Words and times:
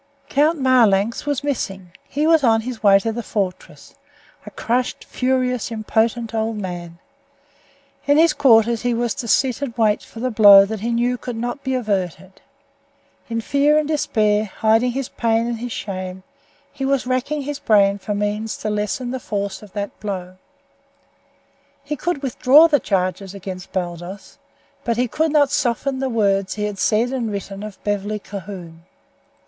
Count 0.29 0.57
Marlanx 0.59 1.27
was 1.27 1.43
missing. 1.43 1.91
He 2.09 2.25
was 2.25 2.43
on 2.43 2.61
his 2.61 2.81
way 2.81 2.97
to 2.97 3.11
the 3.11 3.21
fortress, 3.21 3.93
a 4.47 4.49
crushed, 4.49 5.03
furious, 5.05 5.71
impotent 5.71 6.33
old 6.33 6.57
man. 6.57 6.97
In 8.07 8.17
his 8.17 8.33
quarters 8.33 8.81
he 8.81 8.95
was 8.95 9.13
to 9.13 9.27
sit 9.27 9.61
and 9.61 9.77
wait 9.77 10.01
for 10.01 10.19
the 10.19 10.31
blow 10.31 10.65
that 10.65 10.79
he 10.79 10.91
knew 10.91 11.19
could 11.19 11.35
not 11.35 11.63
be 11.63 11.75
averted. 11.75 12.41
In 13.29 13.41
fear 13.41 13.77
and 13.77 13.87
despair, 13.87 14.45
hiding 14.45 14.93
his 14.93 15.07
pain 15.07 15.45
and 15.45 15.59
his 15.59 15.71
shame, 15.71 16.23
he 16.73 16.83
was 16.83 17.05
racking 17.05 17.43
his 17.43 17.59
brain 17.59 17.99
for 17.99 18.15
means 18.15 18.57
to 18.57 18.71
lessen 18.71 19.11
the 19.11 19.19
force 19.19 19.61
of 19.61 19.73
that 19.73 19.99
blow. 19.99 20.37
He 21.83 21.95
could 21.95 22.23
withdraw 22.23 22.67
the 22.67 22.79
charges 22.79 23.35
against 23.35 23.71
Baldos, 23.71 24.39
but 24.83 24.97
he 24.97 25.07
could 25.07 25.31
not 25.31 25.51
soften 25.51 25.99
the 25.99 26.09
words 26.09 26.55
he 26.55 26.63
had 26.63 26.79
said 26.79 27.09
and 27.11 27.31
written 27.31 27.61
of 27.61 27.77
Beverly 27.83 28.17
Calhoun. 28.17 28.85